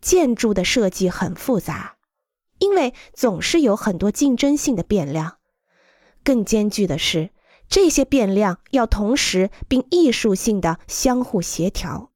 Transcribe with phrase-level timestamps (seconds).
[0.00, 1.96] 建筑的设计很复杂，
[2.58, 5.38] 因为总是有很多竞争性的变量。
[6.22, 7.30] 更艰巨的是，
[7.68, 12.12] 这些变量要同时并艺术性的相互协调。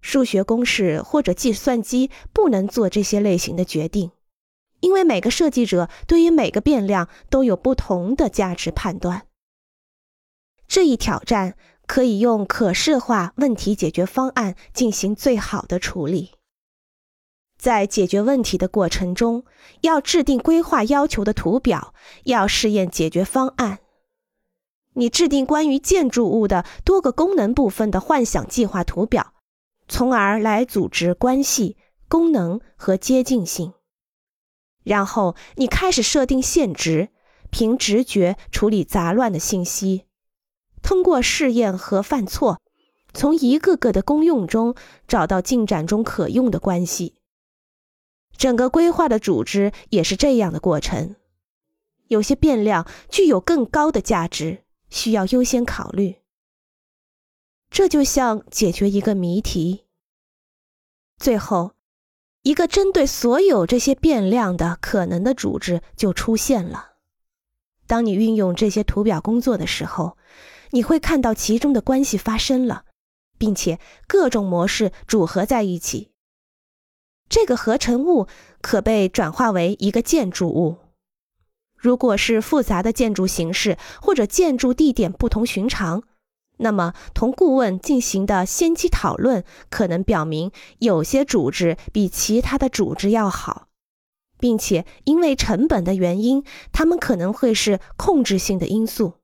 [0.00, 4.12] 数学公式或者计算机不能做这些类型的决定，
[4.80, 9.26] 因为每个设计者对于每个变量都有不同的价值判断。
[10.66, 11.56] 这一挑战。
[11.92, 16.30] 可以用可视化问题解决方案进行最好的处理。
[17.58, 19.44] 在解决问题的过程中，
[19.82, 21.92] 要制定规划要求的图表，
[22.24, 23.80] 要试验解决方案。
[24.94, 29.34] 你制定关于建筑物的多个功能部分的幻想计划图表，
[29.86, 31.76] 从而来组织关系、
[32.08, 33.74] 功能和接近性。
[34.82, 37.10] 然后你开始设定限值，
[37.50, 40.06] 凭直觉处理杂乱的信息。
[40.82, 42.60] 通过试验和犯错，
[43.14, 44.74] 从一个个的功用中
[45.06, 47.14] 找到进展中可用的关系。
[48.36, 51.14] 整个规划的组织也是这样的过程。
[52.08, 56.16] 有些变量具有更高的价值，需要优先考虑。
[57.70, 59.84] 这就像解决一个谜题。
[61.16, 61.72] 最后，
[62.42, 66.96] 一个针对所有这些变量的可能的组织就出现了。
[67.86, 70.18] 当你运用这些图表工作的时候。
[70.72, 72.84] 你会看到其中的关系发生了，
[73.38, 76.10] 并且各种模式组合在一起。
[77.28, 78.26] 这个合成物
[78.60, 80.78] 可被转化为一个建筑物。
[81.76, 86.04] 如果是复杂的建筑形式或者建筑地点不同寻常，
[86.58, 93.68] 那么同顾问进行的先期讨论可能表明有些组织比其他的组织要好，
[94.38, 99.14] 并且因为成本的原因，他们可能会是控制性的因素。